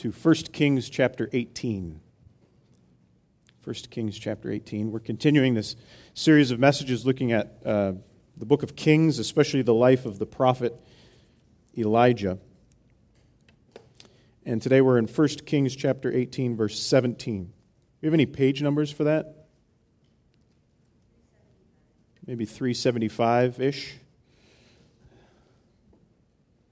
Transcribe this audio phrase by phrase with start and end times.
[0.00, 2.00] to 1 Kings chapter 18.
[3.62, 4.90] 1 Kings chapter 18.
[4.90, 5.76] We're continuing this
[6.14, 7.92] series of messages looking at uh,
[8.38, 10.74] the book of Kings, especially the life of the prophet
[11.76, 12.38] Elijah.
[14.46, 17.44] And today we're in 1 Kings chapter 18, verse 17.
[17.44, 17.50] Do
[18.00, 19.48] you have any page numbers for that?
[22.26, 23.96] Maybe 375 ish.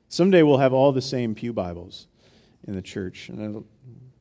[0.08, 2.06] Someday we'll have all the same Pew Bibles
[2.68, 3.64] in the church, and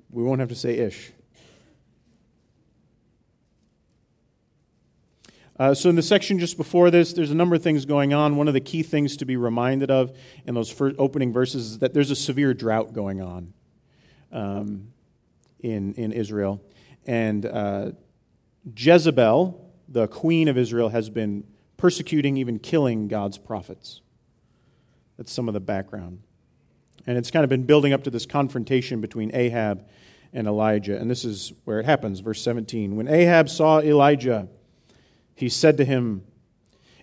[0.10, 1.12] we won't have to say ish.
[5.60, 8.38] Uh, so, in the section just before this, there's a number of things going on.
[8.38, 10.16] One of the key things to be reminded of
[10.46, 13.54] in those first opening verses is that there's a severe drought going on
[14.32, 14.94] um,
[15.60, 16.62] in, in Israel.
[17.06, 17.92] And uh,
[18.78, 21.44] Jezebel, the queen of Israel, has been
[21.76, 24.02] persecuting, even killing God's prophets.
[25.18, 26.22] That's some of the background.
[27.08, 29.88] And it's kind of been building up to this confrontation between Ahab
[30.34, 30.98] and Elijah.
[31.00, 32.98] And this is where it happens, verse 17.
[32.98, 34.50] When Ahab saw Elijah,
[35.34, 36.24] he said to him,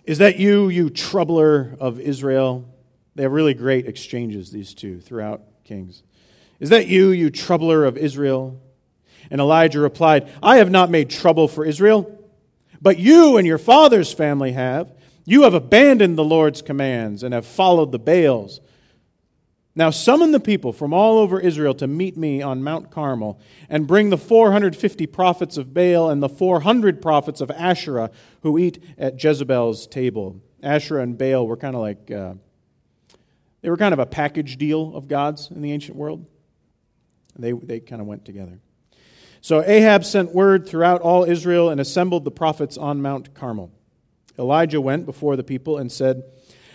[0.03, 2.69] Is that you, you troubler of Israel?
[3.15, 6.03] They have really great exchanges, these two, throughout Kings.
[6.59, 8.61] Is that you, you troubler of Israel?
[9.31, 12.23] And Elijah replied, I have not made trouble for Israel,
[12.81, 14.93] but you and your father's family have.
[15.25, 18.61] You have abandoned the Lord's commands and have followed the Baals.
[19.77, 23.85] Now summon the people from all over Israel to meet me on Mount Carmel, and
[23.85, 28.09] bring the 450 prophets of Baal and the 400 prophets of Asherah
[28.41, 30.41] who eat at Jezebel's table.
[30.63, 32.35] Asherah and Baal were kind of like, uh,
[33.61, 36.25] they were kind of a package deal of gods in the ancient world.
[37.37, 38.59] They, they kind of went together.
[39.41, 43.71] So Ahab sent word throughout all Israel and assembled the prophets on Mount Carmel.
[44.39, 46.23] Elijah went before the people and said,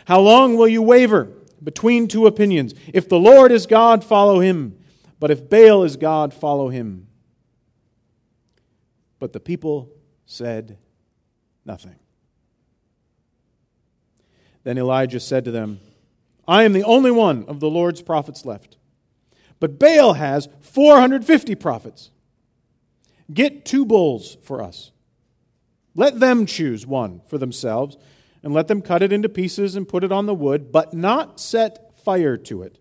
[0.04, 1.32] How long will you waver?
[1.62, 2.74] Between two opinions.
[2.92, 4.78] If the Lord is God, follow him.
[5.18, 7.06] But if Baal is God, follow him.
[9.18, 9.90] But the people
[10.24, 10.78] said
[11.64, 11.96] nothing.
[14.64, 15.80] Then Elijah said to them,
[16.48, 18.76] I am the only one of the Lord's prophets left.
[19.58, 22.10] But Baal has 450 prophets.
[23.32, 24.90] Get two bulls for us.
[25.94, 27.96] Let them choose one for themselves
[28.42, 31.40] and let them cut it into pieces and put it on the wood, but not
[31.40, 32.78] set fire to it.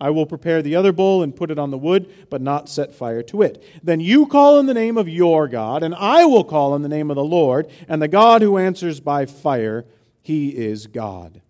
[0.00, 2.94] I will prepare the other bull and put it on the wood, but not set
[2.94, 3.62] fire to it.
[3.82, 6.88] Then you call in the name of your God, and I will call in the
[6.88, 9.84] name of the Lord, and the God who answers by fire,
[10.22, 11.42] he is God.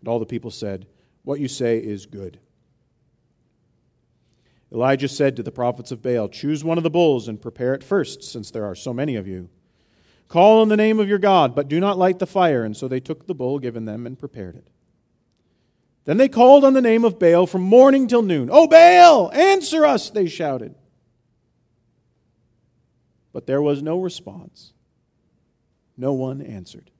[0.00, 0.86] And all the people said,
[1.22, 2.38] What you say is good.
[4.70, 7.82] Elijah said to the prophets of Baal, Choose one of the bulls and prepare it
[7.82, 9.48] first, since there are so many of you.
[10.28, 12.64] Call on the name of your God, but do not light the fire.
[12.64, 14.66] And so they took the bull given them and prepared it.
[16.04, 18.50] Then they called on the name of Baal from morning till noon.
[18.52, 20.74] Oh, Baal, answer us, they shouted.
[23.32, 24.72] But there was no response.
[25.96, 26.90] No one answered.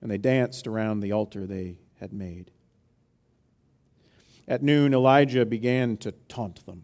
[0.00, 2.50] And they danced around the altar they had made.
[4.46, 6.82] At noon, Elijah began to taunt them.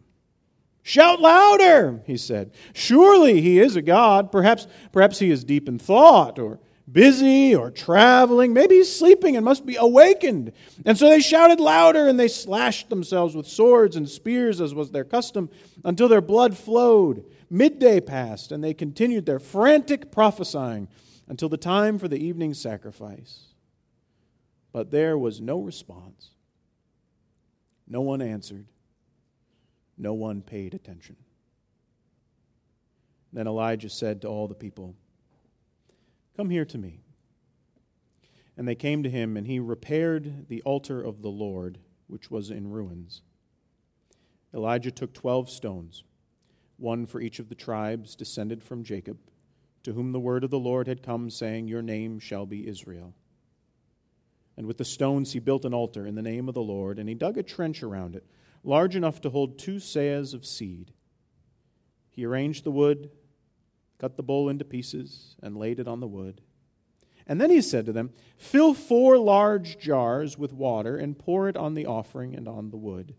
[0.88, 2.50] Shout louder, he said.
[2.72, 4.32] Surely he is a God.
[4.32, 6.60] Perhaps, perhaps he is deep in thought or
[6.90, 8.54] busy or traveling.
[8.54, 10.50] Maybe he's sleeping and must be awakened.
[10.86, 14.90] And so they shouted louder and they slashed themselves with swords and spears, as was
[14.90, 15.50] their custom,
[15.84, 17.22] until their blood flowed.
[17.50, 20.88] Midday passed and they continued their frantic prophesying
[21.28, 23.48] until the time for the evening sacrifice.
[24.72, 26.30] But there was no response.
[27.86, 28.64] No one answered.
[29.98, 31.16] No one paid attention.
[33.32, 34.94] Then Elijah said to all the people,
[36.36, 37.00] Come here to me.
[38.56, 42.50] And they came to him, and he repaired the altar of the Lord, which was
[42.50, 43.22] in ruins.
[44.54, 46.04] Elijah took twelve stones,
[46.76, 49.18] one for each of the tribes descended from Jacob,
[49.82, 53.14] to whom the word of the Lord had come, saying, Your name shall be Israel.
[54.56, 57.08] And with the stones he built an altar in the name of the Lord, and
[57.08, 58.24] he dug a trench around it
[58.62, 60.92] large enough to hold two seahs of seed.
[62.10, 63.10] He arranged the wood,
[63.98, 66.40] cut the bowl into pieces, and laid it on the wood.
[67.26, 71.56] And then he said to them, Fill four large jars with water and pour it
[71.56, 73.14] on the offering and on the wood.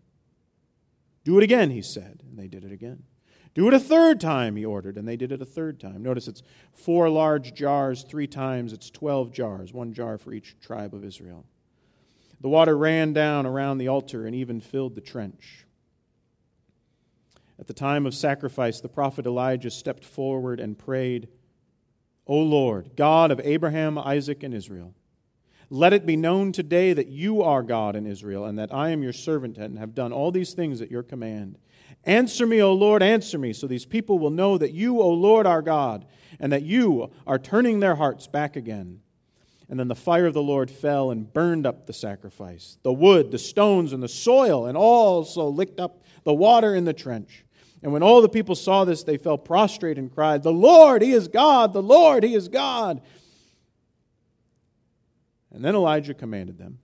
[1.23, 3.03] Do it again, he said, and they did it again.
[3.53, 6.01] Do it a third time, he ordered, and they did it a third time.
[6.01, 10.93] Notice it's four large jars, three times, it's 12 jars, one jar for each tribe
[10.93, 11.45] of Israel.
[12.41, 15.65] The water ran down around the altar and even filled the trench.
[17.59, 21.27] At the time of sacrifice, the prophet Elijah stepped forward and prayed,
[22.25, 24.93] O Lord, God of Abraham, Isaac, and Israel,
[25.69, 29.03] Let it be known today that you are God in Israel, and that I am
[29.03, 31.57] your servant and have done all these things at your command.
[32.05, 35.45] Answer me, O Lord, answer me, so these people will know that you, O Lord,
[35.45, 36.05] are God,
[36.39, 39.01] and that you are turning their hearts back again.
[39.69, 43.29] And then the fire of the Lord fell and burned up the sacrifice, the wood,
[43.29, 47.45] the stones, and the soil, and also licked up the water in the trench.
[47.83, 51.11] And when all the people saw this, they fell prostrate and cried, The Lord, He
[51.11, 51.73] is God!
[51.73, 53.01] The Lord, He is God!
[55.51, 56.79] And then Elijah commanded them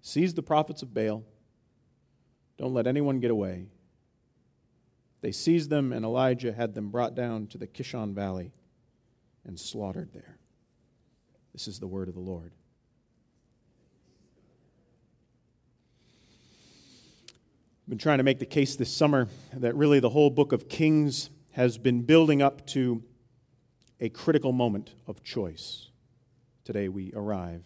[0.00, 1.24] Seize the prophets of Baal,
[2.58, 3.66] don't let anyone get away.
[5.20, 8.52] They seized them, and Elijah had them brought down to the Kishon Valley
[9.44, 10.38] and slaughtered there.
[11.56, 12.52] This is the word of the Lord.
[17.30, 20.68] I've been trying to make the case this summer that really the whole book of
[20.68, 23.02] Kings has been building up to
[24.00, 25.88] a critical moment of choice.
[26.66, 27.64] Today we arrive.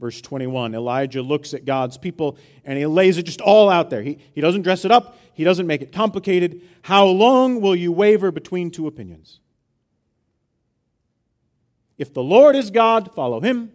[0.00, 4.00] Verse 21 Elijah looks at God's people and he lays it just all out there.
[4.00, 6.62] He, he doesn't dress it up, he doesn't make it complicated.
[6.80, 9.41] How long will you waver between two opinions?
[12.02, 13.70] If the Lord is God, follow him.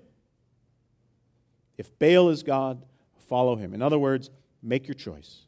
[1.78, 2.84] If Baal is God,
[3.30, 3.74] follow him.
[3.74, 4.30] In other words,
[4.62, 5.46] make your choice.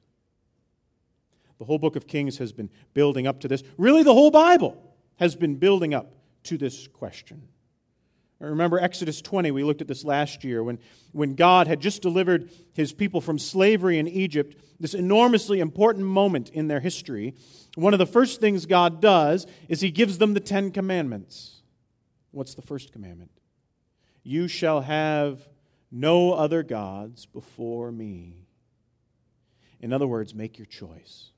[1.57, 3.63] The whole book of Kings has been building up to this.
[3.77, 4.81] Really, the whole Bible
[5.17, 7.49] has been building up to this question.
[8.39, 10.79] Remember Exodus 20, we looked at this last year, when,
[11.11, 16.47] when God had just delivered his people from slavery in Egypt, this enormously important moment
[16.51, 17.35] in their history.
[17.75, 21.58] One of the first things God does is he gives them the Ten Commandments.
[22.31, 23.31] What's the first commandment?
[24.23, 25.47] You shall have
[25.91, 28.45] no other gods before me.
[29.79, 31.31] In other words, make your choice.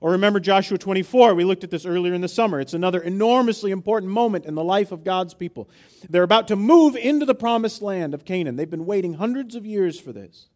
[0.00, 1.34] Or remember Joshua 24.
[1.34, 2.60] We looked at this earlier in the summer.
[2.60, 5.70] It's another enormously important moment in the life of God's people.
[6.08, 8.56] They're about to move into the promised land of Canaan.
[8.56, 10.48] They've been waiting hundreds of years for this.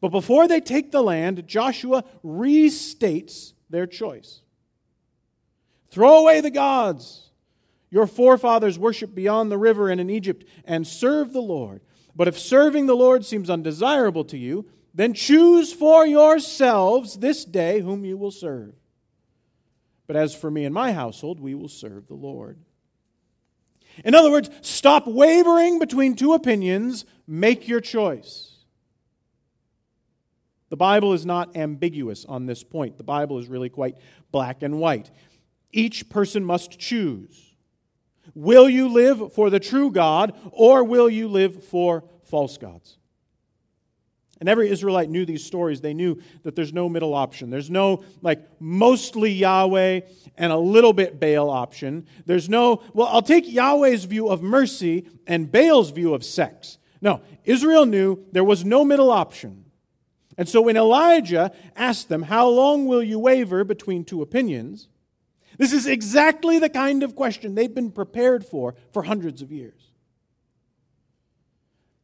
[0.00, 4.40] But before they take the land, Joshua restates their choice.
[5.90, 7.29] Throw away the gods
[7.90, 11.82] your forefathers worshiped beyond the river and in Egypt, and serve the Lord.
[12.14, 17.80] But if serving the Lord seems undesirable to you, then choose for yourselves this day
[17.80, 18.74] whom you will serve.
[20.06, 22.58] But as for me and my household, we will serve the Lord.
[24.04, 28.56] In other words, stop wavering between two opinions, make your choice.
[30.68, 32.96] The Bible is not ambiguous on this point.
[32.96, 33.96] The Bible is really quite
[34.30, 35.10] black and white.
[35.72, 37.49] Each person must choose.
[38.34, 42.98] Will you live for the true God or will you live for false gods?
[44.40, 45.82] And every Israelite knew these stories.
[45.82, 47.50] They knew that there's no middle option.
[47.50, 50.00] There's no, like, mostly Yahweh
[50.38, 52.06] and a little bit Baal option.
[52.24, 56.78] There's no, well, I'll take Yahweh's view of mercy and Baal's view of sex.
[57.02, 59.66] No, Israel knew there was no middle option.
[60.38, 64.88] And so when Elijah asked them, How long will you waver between two opinions?
[65.58, 69.90] This is exactly the kind of question they've been prepared for for hundreds of years.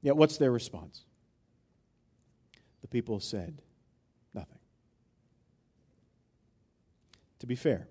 [0.03, 1.05] Yet, what's their response?
[2.83, 3.61] The people said
[4.35, 4.59] nothing.
[7.41, 7.89] To be fair,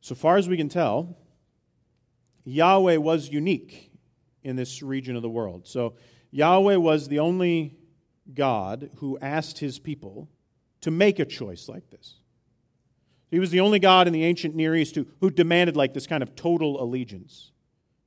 [0.00, 1.16] so far as we can tell,
[2.44, 3.92] Yahweh was unique
[4.42, 5.66] in this region of the world.
[5.66, 5.94] So,
[6.30, 7.76] Yahweh was the only
[8.32, 10.28] God who asked his people
[10.80, 12.16] to make a choice like this.
[13.30, 16.06] He was the only God in the ancient Near East who, who demanded like this
[16.06, 17.50] kind of total allegiance.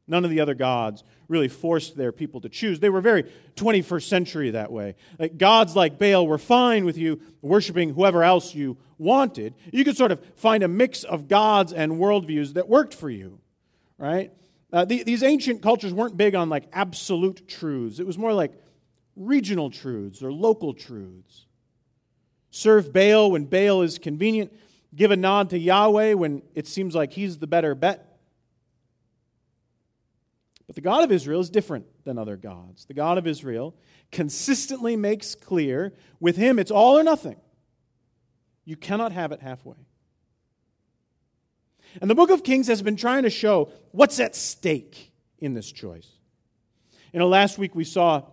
[0.07, 2.79] None of the other gods really forced their people to choose.
[2.79, 4.95] They were very 21st century that way.
[5.19, 9.53] Like gods like Baal were fine with you worshiping whoever else you wanted.
[9.71, 13.39] You could sort of find a mix of gods and worldviews that worked for you,
[13.97, 14.33] right?
[14.73, 17.99] Uh, the, these ancient cultures weren't big on like absolute truths.
[17.99, 18.53] It was more like
[19.15, 21.45] regional truths or local truths.
[22.49, 24.51] Serve Baal when Baal is convenient
[24.95, 28.07] give a nod to Yahweh when it seems like he's the better bet.
[30.67, 32.85] But the God of Israel is different than other gods.
[32.85, 33.75] The God of Israel
[34.11, 37.37] consistently makes clear with him it's all or nothing.
[38.63, 39.75] You cannot have it halfway.
[41.99, 45.69] And the book of Kings has been trying to show what's at stake in this
[45.71, 46.07] choice.
[47.11, 48.23] You know, last week we saw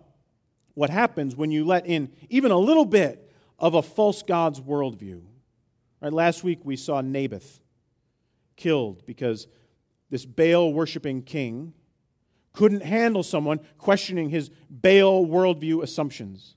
[0.75, 5.23] what happens when you let in even a little bit of a false God's worldview.
[6.01, 7.59] Right, last week we saw Naboth
[8.55, 9.47] killed because
[10.09, 11.73] this Baal worshiping king
[12.53, 16.55] couldn't handle someone questioning his Baal worldview assumptions.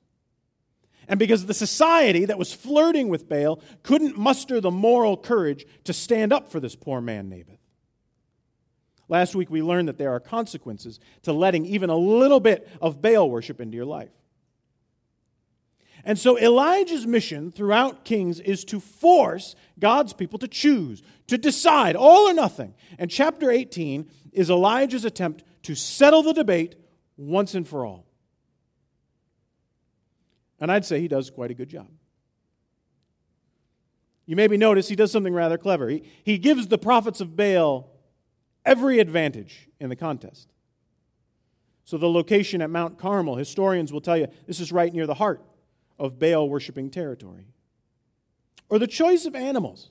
[1.09, 5.93] And because the society that was flirting with Baal couldn't muster the moral courage to
[5.93, 7.59] stand up for this poor man, Naboth.
[9.09, 13.03] Last week we learned that there are consequences to letting even a little bit of
[13.03, 14.11] Baal worship into your life.
[16.05, 21.95] And so Elijah's mission throughout Kings is to force God's people to choose, to decide,
[21.95, 22.75] all or nothing.
[22.99, 26.75] And chapter 18 is Elijah's attempt to settle the debate
[27.17, 28.07] once and for all.
[30.59, 31.89] And I'd say he does quite a good job.
[34.27, 35.89] You maybe notice he does something rather clever.
[35.89, 37.91] He, he gives the prophets of Baal
[38.65, 40.49] every advantage in the contest.
[41.85, 45.15] So, the location at Mount Carmel, historians will tell you this is right near the
[45.15, 45.43] heart
[46.03, 47.47] of Baal worshiping territory.
[48.69, 49.91] Or the choice of animals.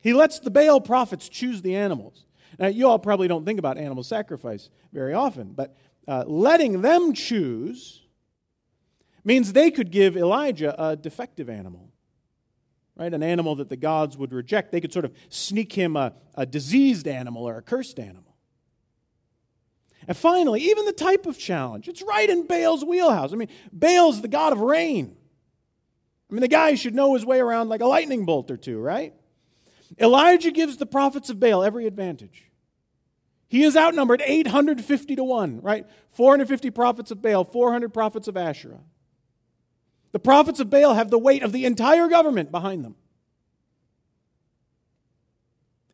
[0.00, 2.26] He lets the Baal prophets choose the animals.
[2.58, 5.74] Now, you all probably don't think about animal sacrifice very often, but
[6.06, 8.02] uh, letting them choose
[9.24, 11.90] means they could give Elijah a defective animal,
[12.96, 13.12] right?
[13.12, 14.72] An animal that the gods would reject.
[14.72, 18.27] They could sort of sneak him a, a diseased animal or a cursed animal.
[20.08, 21.86] And finally, even the type of challenge.
[21.86, 23.34] It's right in Baal's wheelhouse.
[23.34, 25.14] I mean, Baal's the god of rain.
[26.30, 28.80] I mean, the guy should know his way around like a lightning bolt or two,
[28.80, 29.14] right?
[30.00, 32.44] Elijah gives the prophets of Baal every advantage.
[33.48, 35.86] He is outnumbered 850 to 1, right?
[36.10, 38.80] 450 prophets of Baal, 400 prophets of Asherah.
[40.12, 42.96] The prophets of Baal have the weight of the entire government behind them.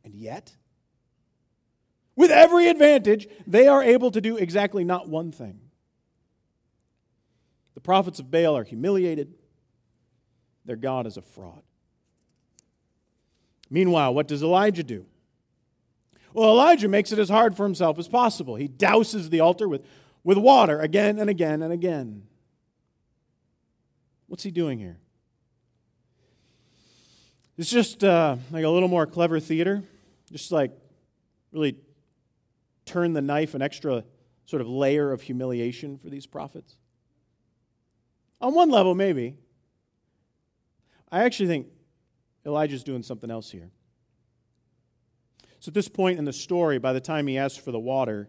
[0.04, 0.54] And yet,
[2.16, 5.60] with every advantage, they are able to do exactly not one thing.
[7.74, 9.34] The prophets of Baal are humiliated,
[10.64, 11.62] their God is a fraud.
[13.68, 15.06] Meanwhile, what does Elijah do?
[16.32, 18.56] Well, Elijah makes it as hard for himself as possible.
[18.56, 19.84] He douses the altar with,
[20.22, 22.24] with water again and again and again.
[24.26, 24.98] What's he doing here?
[27.56, 29.82] It's just uh, like a little more clever theater,
[30.32, 30.72] just like
[31.52, 31.76] really
[32.84, 34.04] turn the knife an extra
[34.46, 36.76] sort of layer of humiliation for these prophets?
[38.40, 39.38] On one level, maybe.
[41.10, 41.68] I actually think
[42.44, 43.70] Elijah's doing something else here.
[45.60, 48.28] So, at this point in the story, by the time he asks for the water,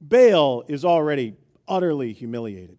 [0.00, 1.36] Baal is already
[1.68, 2.78] utterly humiliated.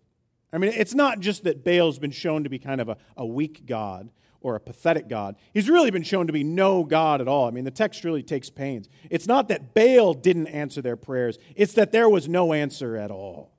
[0.52, 3.26] I mean, it's not just that Baal's been shown to be kind of a, a
[3.26, 4.10] weak God
[4.44, 5.36] or a pathetic God.
[5.54, 7.48] He's really been shown to be no God at all.
[7.48, 8.90] I mean, the text really takes pains.
[9.10, 13.10] It's not that Baal didn't answer their prayers, it's that there was no answer at
[13.10, 13.52] all.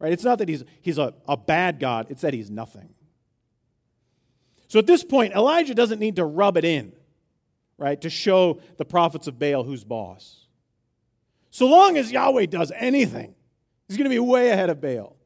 [0.00, 0.12] Right?
[0.12, 2.94] It's not that he's, he's a, a bad God, it's that he's nothing.
[4.66, 6.92] So at this point, Elijah doesn't need to rub it in,
[7.78, 10.46] right, to show the prophets of Baal who's boss.
[11.50, 13.34] So long as Yahweh does anything,
[13.86, 15.16] he's going to be way ahead of Baal.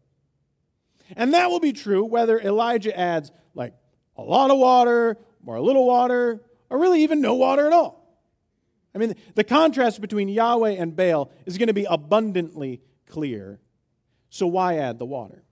[1.17, 3.75] And that will be true whether Elijah adds like
[4.17, 6.41] a lot of water or a little water,
[6.71, 8.03] or really even no water at all.
[8.95, 13.61] I mean, the contrast between Yahweh and Baal is going to be abundantly clear.
[14.31, 15.45] So, why add the water?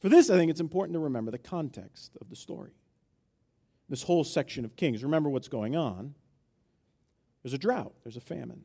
[0.00, 2.72] For this, I think it's important to remember the context of the story.
[3.88, 5.02] This whole section of Kings.
[5.02, 6.14] Remember what's going on.
[7.42, 8.64] There's a drought, there's a famine.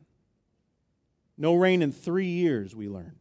[1.38, 3.16] No rain in three years, we learn.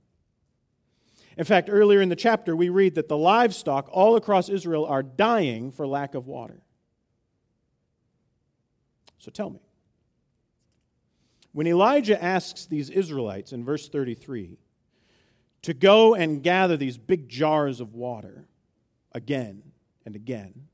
[1.37, 5.03] In fact, earlier in the chapter, we read that the livestock all across Israel are
[5.03, 6.63] dying for lack of water.
[9.19, 9.61] So tell me.
[11.53, 14.59] When Elijah asks these Israelites in verse 33
[15.63, 18.47] to go and gather these big jars of water
[19.13, 19.63] again
[20.05, 20.67] and again,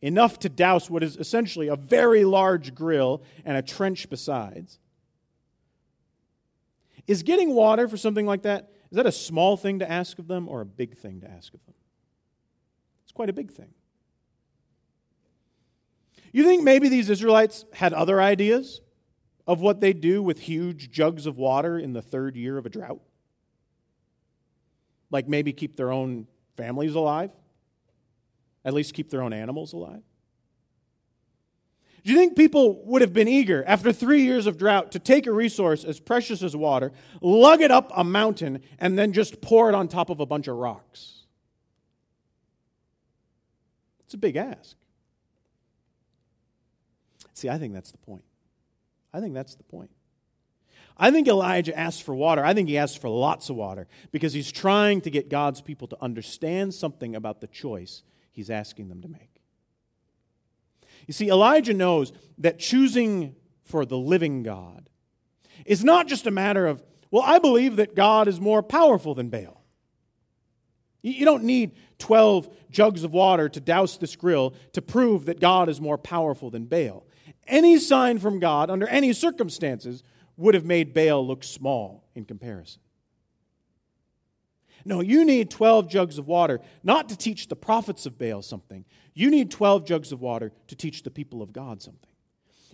[0.00, 4.78] enough to douse what is essentially a very large grill and a trench besides,
[7.06, 10.28] is getting water for something like that is that a small thing to ask of
[10.28, 11.74] them or a big thing to ask of them?
[13.04, 13.70] It's quite a big thing.
[16.30, 18.82] You think maybe these Israelites had other ideas
[19.46, 22.68] of what they'd do with huge jugs of water in the third year of a
[22.68, 23.00] drought?
[25.10, 26.26] Like maybe keep their own
[26.58, 27.30] families alive?
[28.62, 30.02] At least keep their own animals alive?
[32.04, 35.26] Do you think people would have been eager, after three years of drought, to take
[35.26, 39.68] a resource as precious as water, lug it up a mountain, and then just pour
[39.68, 41.20] it on top of a bunch of rocks?
[44.04, 44.76] It's a big ask.
[47.34, 48.24] See, I think that's the point.
[49.14, 49.90] I think that's the point.
[50.96, 52.44] I think Elijah asked for water.
[52.44, 55.88] I think he asked for lots of water because he's trying to get God's people
[55.88, 59.31] to understand something about the choice he's asking them to make.
[61.06, 64.88] You see, Elijah knows that choosing for the living God
[65.64, 69.28] is not just a matter of, well, I believe that God is more powerful than
[69.28, 69.62] Baal.
[71.02, 75.68] You don't need 12 jugs of water to douse this grill to prove that God
[75.68, 77.06] is more powerful than Baal.
[77.46, 80.02] any sign from God under any circumstances
[80.36, 82.80] would have made Baal look small in comparison.
[84.84, 88.84] No, you need 12 jugs of water, not to teach the prophets of Baal something.
[89.14, 92.08] You need 12 jugs of water to teach the people of God something.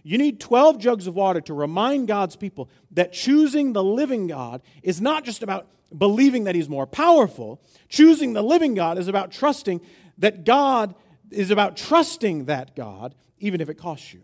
[0.03, 4.63] You need 12 jugs of water to remind God's people that choosing the living God
[4.83, 7.61] is not just about believing that He's more powerful.
[7.89, 9.81] Choosing the living God is about trusting
[10.19, 10.95] that God
[11.31, 14.23] is about trusting that God, even if it costs you.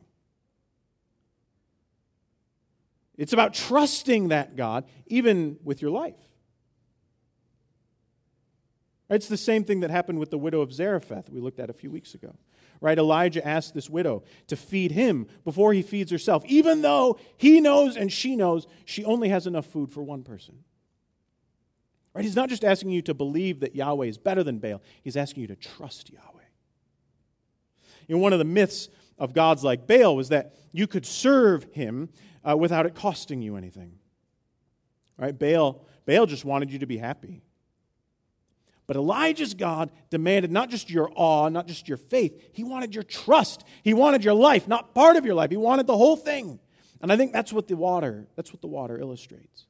[3.17, 6.17] It's about trusting that God, even with your life.
[9.14, 11.75] It's the same thing that happened with the widow of Zarephath we looked at a
[11.75, 12.35] few weeks ago.
[12.80, 12.99] Right?
[12.99, 17.97] Elijah asked this widow to feed him before he feeds herself, even though he knows
[17.97, 20.64] and she knows she only has enough food for one person.
[22.12, 22.25] Right?
[22.25, 25.42] He's not just asking you to believe that Yahweh is better than Baal, he's asking
[25.42, 26.42] you to trust Yahweh.
[28.09, 31.64] You know, one of the myths of gods like Baal was that you could serve
[31.73, 32.11] him
[32.44, 33.99] uh, without it costing you anything.
[35.16, 35.38] Right?
[35.38, 37.42] Baal, Baal just wanted you to be happy.
[38.87, 43.05] But Elijah's God demanded not just your awe, not just your faith, he wanted your
[43.05, 43.64] trust.
[43.83, 45.50] He wanted your life, not part of your life.
[45.50, 46.61] He wanted the whole thing.
[47.00, 49.67] And I think that's what the water, that's what the water illustrates.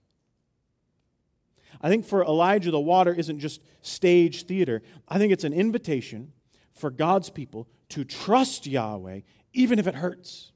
[1.80, 4.82] I think for Elijah the water isn't just stage theater.
[5.08, 6.32] I think it's an invitation
[6.72, 9.20] for God's people to trust Yahweh
[9.52, 10.52] even if it hurts,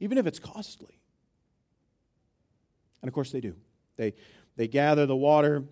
[0.00, 1.00] even if it's costly.
[3.02, 3.56] And of course they do.
[3.96, 4.14] They
[4.56, 5.64] they gather the water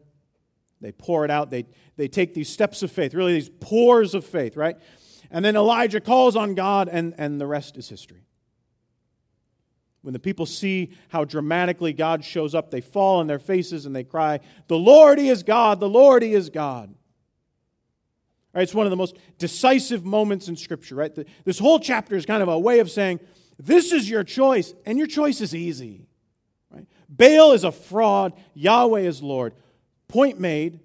[0.82, 1.48] they pour it out.
[1.48, 1.64] They,
[1.96, 4.76] they take these steps of faith, really these pours of faith, right?
[5.30, 8.26] And then Elijah calls on God, and, and the rest is history.
[10.02, 13.94] When the people see how dramatically God shows up, they fall on their faces and
[13.94, 15.78] they cry, The Lord, He is God!
[15.78, 16.92] The Lord, He is God!
[18.52, 21.14] Right, it's one of the most decisive moments in Scripture, right?
[21.14, 23.20] The, this whole chapter is kind of a way of saying,
[23.58, 26.08] This is your choice, and your choice is easy.
[26.70, 26.86] Right?
[27.08, 29.54] Baal is a fraud, Yahweh is Lord.
[30.12, 30.78] Point made,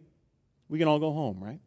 [0.70, 1.60] we can all go home, right?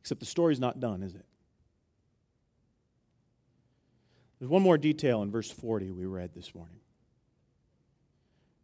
[0.00, 1.26] Except the story's not done, is it?
[4.38, 6.78] There's one more detail in verse 40 we read this morning.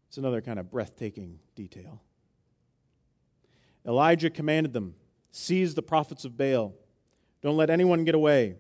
[0.08, 2.00] It's another kind of breathtaking detail.
[3.86, 4.94] Elijah commanded them
[5.30, 6.72] seize the prophets of Baal,
[7.42, 8.56] don't let anyone get away.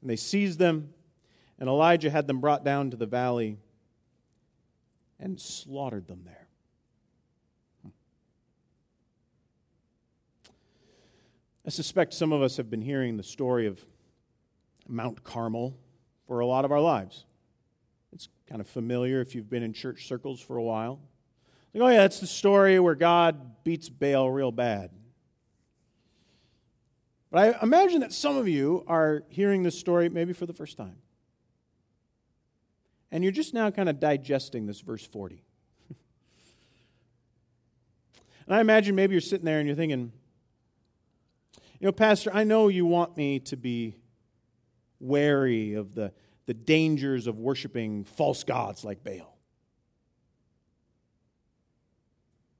[0.00, 0.92] And they seized them,
[1.60, 3.58] and Elijah had them brought down to the valley
[5.18, 6.48] and slaughtered them there.
[11.66, 13.84] I suspect some of us have been hearing the story of
[14.86, 15.76] Mount Carmel
[16.28, 17.24] for a lot of our lives.
[18.12, 21.00] It's kind of familiar if you've been in church circles for a while.
[21.74, 24.90] Like, oh, yeah, that's the story where God beats Baal real bad.
[27.32, 30.76] But I imagine that some of you are hearing this story maybe for the first
[30.76, 30.96] time
[33.10, 35.42] and you're just now kind of digesting this verse 40.
[38.46, 40.12] and I imagine maybe you're sitting there and you're thinking,
[41.80, 43.96] you know, Pastor, I know you want me to be
[44.98, 46.12] wary of the,
[46.46, 49.36] the dangers of worshiping false gods like Baal.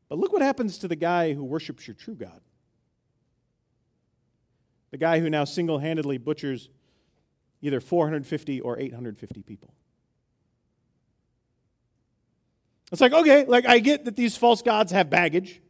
[0.08, 2.40] But look what happens to the guy who worships your true God.
[4.90, 6.68] The guy who now single handedly butchers
[7.60, 9.74] either 450 or 850 people.
[12.92, 15.60] It's like, okay, like I get that these false gods have baggage.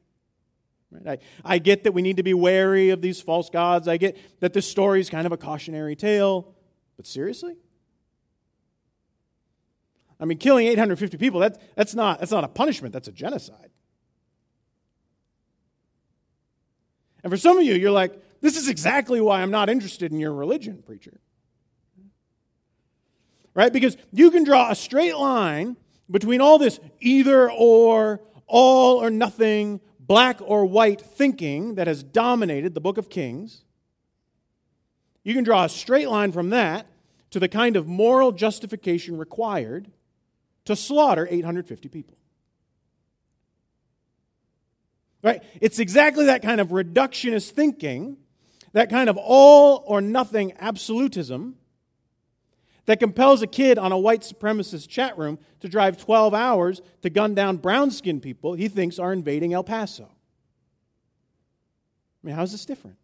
[0.90, 1.20] Right?
[1.44, 3.88] I, I get that we need to be wary of these false gods.
[3.88, 6.54] I get that this story is kind of a cautionary tale.
[6.96, 7.56] But seriously?
[10.18, 13.70] I mean, killing 850 people, that, that's, not, that's not a punishment, that's a genocide.
[17.22, 20.20] And for some of you, you're like, this is exactly why I'm not interested in
[20.20, 21.20] your religion, preacher.
[23.52, 23.72] Right?
[23.72, 25.76] Because you can draw a straight line
[26.10, 32.74] between all this either or, all or nothing, black or white thinking that has dominated
[32.74, 33.64] the book of Kings,
[35.24, 36.86] you can draw a straight line from that
[37.30, 39.90] to the kind of moral justification required
[40.64, 42.16] to slaughter 850 people.
[45.22, 45.42] Right?
[45.60, 48.18] It's exactly that kind of reductionist thinking,
[48.72, 51.56] that kind of all or nothing absolutism
[52.86, 57.10] that compels a kid on a white supremacist chat room to drive 12 hours to
[57.10, 60.04] gun down brown skinned people he thinks are invading El Paso.
[60.04, 60.08] I
[62.26, 62.96] mean, how is this different?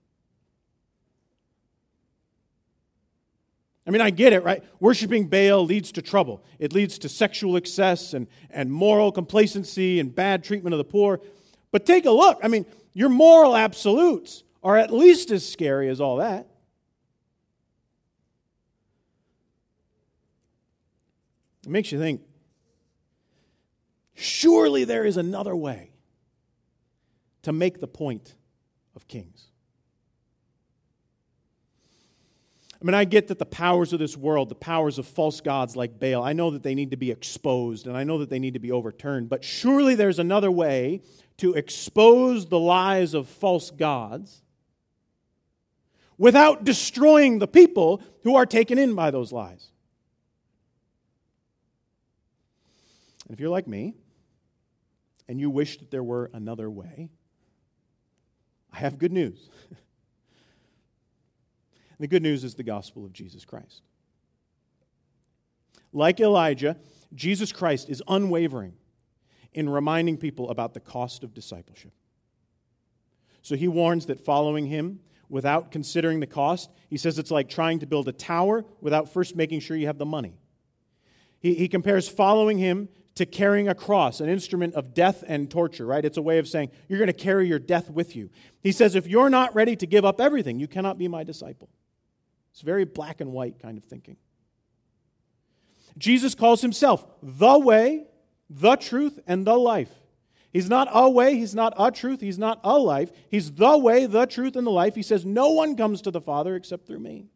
[3.86, 4.62] I mean, I get it, right?
[4.78, 6.44] Worshipping Baal leads to trouble.
[6.60, 11.20] It leads to sexual excess and, and moral complacency and bad treatment of the poor.
[11.72, 12.38] But take a look.
[12.44, 16.46] I mean, your moral absolutes are at least as scary as all that.
[21.64, 22.22] It makes you think
[24.14, 25.92] surely there is another way
[27.42, 28.34] to make the point
[28.94, 29.48] of kings.
[32.80, 35.76] I mean, I get that the powers of this world, the powers of false gods
[35.76, 38.40] like Baal, I know that they need to be exposed and I know that they
[38.40, 41.02] need to be overturned, but surely there's another way
[41.38, 44.42] to expose the lies of false gods
[46.18, 49.71] without destroying the people who are taken in by those lies.
[53.26, 53.94] And if you're like me
[55.28, 57.10] and you wish that there were another way,
[58.72, 59.50] I have good news.
[61.98, 63.82] the good news is the gospel of Jesus Christ.
[65.92, 66.76] Like Elijah,
[67.14, 68.72] Jesus Christ is unwavering
[69.52, 71.92] in reminding people about the cost of discipleship.
[73.42, 77.80] So he warns that following him without considering the cost, he says it's like trying
[77.80, 80.38] to build a tower without first making sure you have the money.
[81.40, 85.84] He, he compares following him to carrying a cross, an instrument of death and torture,
[85.84, 86.04] right?
[86.04, 88.30] It's a way of saying you're going to carry your death with you.
[88.62, 91.68] He says, if you're not ready to give up everything, you cannot be my disciple.
[92.52, 94.16] It's very black and white kind of thinking.
[95.98, 98.06] Jesus calls himself the way,
[98.48, 99.90] the truth, and the life.
[100.52, 103.10] He's not a way, he's not a truth, he's not a life.
[103.30, 104.94] He's the way, the truth, and the life.
[104.94, 107.26] He says, No one comes to the Father except through me.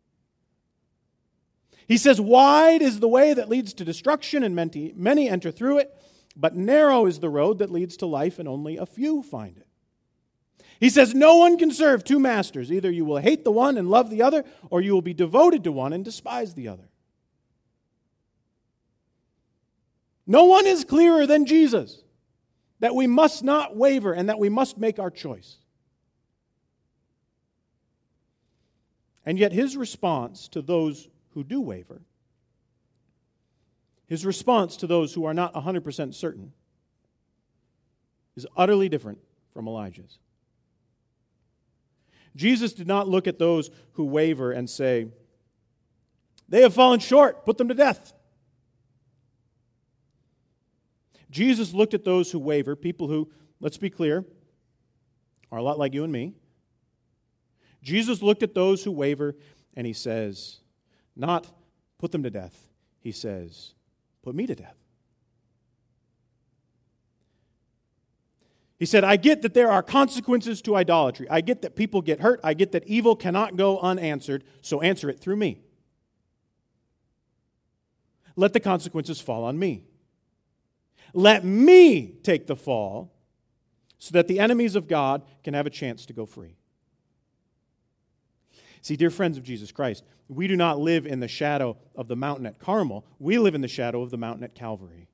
[1.87, 4.55] He says, Wide is the way that leads to destruction, and
[4.97, 5.95] many enter through it,
[6.37, 9.67] but narrow is the road that leads to life, and only a few find it.
[10.81, 12.71] He says, No one can serve two masters.
[12.73, 15.65] Either you will hate the one and love the other, or you will be devoted
[15.65, 16.89] to one and despise the other.
[20.27, 22.03] No one is clearer than Jesus
[22.81, 25.57] that we must not waver and that we must make our choice.
[29.25, 32.01] And yet, his response to those who do waver,
[34.07, 36.51] his response to those who are not 100% certain,
[38.37, 39.19] is utterly different
[39.53, 40.19] from Elijah's.
[42.35, 45.09] Jesus did not look at those who waver and say,
[46.49, 48.15] They have fallen short, put them to death.
[51.31, 54.25] Jesus looked at those who waver, people who, let's be clear,
[55.53, 56.33] are a lot like you and me.
[57.83, 59.37] Jesus looked at those who waver
[59.75, 60.61] and he says,
[61.17, 61.47] not
[61.99, 62.69] put them to death.
[63.01, 63.75] He says,
[64.23, 64.77] put me to death.
[68.79, 71.27] He said, I get that there are consequences to idolatry.
[71.31, 72.41] I get that people get hurt.
[72.45, 75.61] I get that evil cannot go unanswered, so answer it through me.
[78.37, 79.85] Let the consequences fall on me.
[81.15, 83.15] Let me take the fall
[83.99, 86.57] so that the enemies of God can have a chance to go free.
[88.87, 92.15] See, dear friends of Jesus Christ, we do not live in the shadow of the
[92.15, 95.09] mountain at Carmel, we live in the shadow of the mountain at Calvary.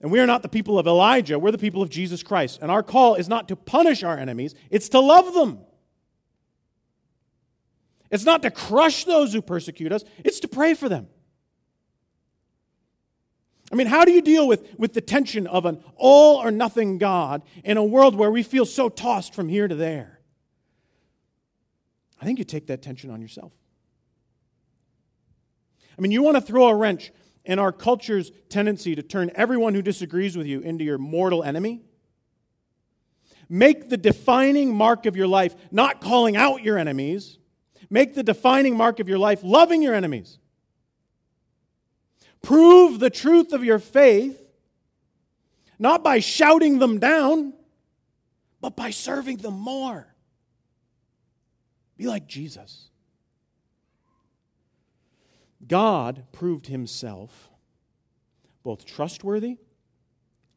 [0.00, 2.60] And we are not the people of Elijah, we're the people of Jesus Christ.
[2.62, 5.58] And our call is not to punish our enemies, it's to love them.
[8.12, 11.08] It's not to crush those who persecute us, it's to pray for them.
[13.72, 16.98] I mean, how do you deal with, with the tension of an all or nothing
[16.98, 20.19] God in a world where we feel so tossed from here to there?
[22.20, 23.52] I think you take that tension on yourself.
[25.96, 27.12] I mean, you want to throw a wrench
[27.44, 31.82] in our culture's tendency to turn everyone who disagrees with you into your mortal enemy?
[33.48, 37.38] Make the defining mark of your life not calling out your enemies.
[37.88, 40.38] Make the defining mark of your life loving your enemies.
[42.42, 44.36] Prove the truth of your faith
[45.80, 47.54] not by shouting them down,
[48.60, 50.14] but by serving them more.
[52.00, 52.88] Be like Jesus.
[55.68, 57.50] God proved himself
[58.62, 59.58] both trustworthy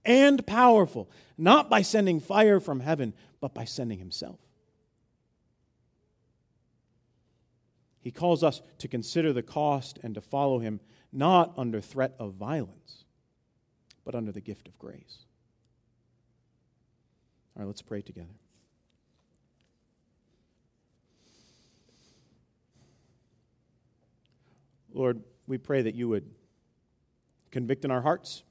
[0.06, 4.39] and powerful, not by sending fire from heaven, but by sending himself.
[7.99, 10.79] He calls us to consider the cost and to follow him
[11.12, 13.03] not under threat of violence,
[14.06, 15.25] but under the gift of grace.
[17.58, 18.32] All right, let's pray together.
[24.93, 26.29] Lord, we pray that you would
[27.51, 28.43] convict in our hearts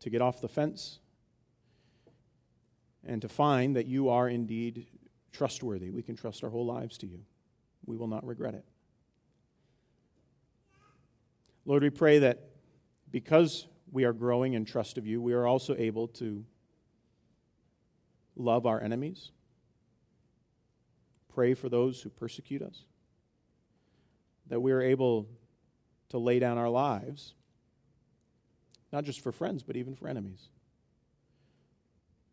[0.00, 1.00] to get off the fence
[3.04, 4.86] and to find that you are indeed
[5.32, 5.90] trustworthy.
[5.90, 7.20] We can trust our whole lives to you.
[7.84, 8.64] We will not regret it.
[11.66, 12.50] Lord, we pray that
[13.10, 16.44] because we are growing in trust of you, we are also able to
[18.36, 19.30] love our enemies,
[21.32, 22.84] pray for those who persecute us
[24.48, 25.26] that we are able
[26.10, 27.34] to lay down our lives,
[28.92, 30.48] not just for friends, but even for enemies.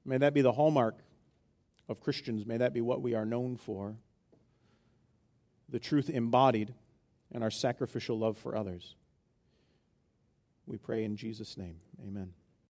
[0.05, 0.97] May that be the hallmark
[1.87, 2.45] of Christians.
[2.45, 3.95] May that be what we are known for
[5.69, 6.73] the truth embodied
[7.31, 8.95] in our sacrificial love for others.
[10.65, 11.77] We pray in Jesus' name.
[12.05, 12.33] Amen.